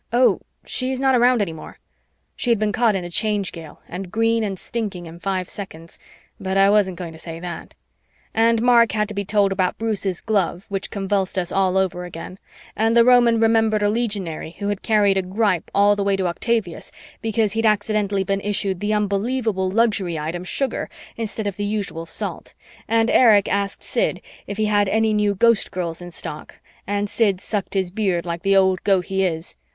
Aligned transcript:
Oh, 0.11 0.41
she's 0.65 0.99
not 0.99 1.13
around 1.13 1.43
any 1.43 1.53
more," 1.53 1.77
(She'd 2.35 2.57
been 2.57 2.71
caught 2.71 2.95
in 2.95 3.03
a 3.03 3.09
Change 3.11 3.51
Gale 3.51 3.81
and 3.87 4.11
green 4.11 4.43
and 4.43 4.57
stinking 4.57 5.05
in 5.05 5.19
five 5.19 5.47
seconds, 5.47 5.99
but 6.39 6.57
I 6.57 6.71
wasn't 6.71 6.97
going 6.97 7.13
to 7.13 7.19
say 7.19 7.39
that) 7.39 7.75
and 8.33 8.63
Mark 8.63 8.93
had 8.93 9.07
to 9.09 9.13
be 9.13 9.23
told 9.23 9.51
about 9.51 9.77
Bruce's 9.77 10.19
glove, 10.19 10.65
which 10.69 10.89
convulsed 10.89 11.37
us 11.37 11.51
all 11.51 11.77
over 11.77 12.03
again, 12.03 12.39
and 12.75 12.97
the 12.97 13.05
Roman 13.05 13.39
remembered 13.39 13.83
a 13.83 13.89
legionary 13.89 14.55
who 14.57 14.69
had 14.69 14.81
carried 14.81 15.17
a 15.17 15.21
gripe 15.21 15.69
all 15.71 15.95
the 15.95 16.03
way 16.03 16.15
to 16.15 16.25
Octavius 16.25 16.91
because 17.21 17.53
he'd 17.53 17.67
accidentally 17.67 18.23
been 18.23 18.41
issued 18.41 18.79
the 18.79 18.95
unbelievable 18.95 19.69
luxury 19.69 20.17
item 20.17 20.43
sugar 20.43 20.89
instead 21.15 21.45
of 21.45 21.57
the 21.57 21.63
usual 21.63 22.07
salt, 22.07 22.55
and 22.87 23.11
Erich 23.11 23.47
asked 23.53 23.83
Sid 23.83 24.19
if 24.47 24.57
he 24.57 24.65
had 24.65 24.89
any 24.89 25.13
new 25.13 25.35
Ghostgirls 25.35 26.01
in 26.01 26.09
stock 26.09 26.59
and 26.87 27.07
Sid 27.07 27.39
sucked 27.39 27.75
his 27.75 27.91
beard 27.91 28.25
like 28.25 28.41
the 28.41 28.55
old 28.55 28.83
goat 28.83 29.05
he 29.05 29.23
is. 29.23 29.53